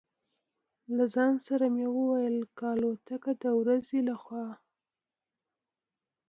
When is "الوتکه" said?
2.73-3.31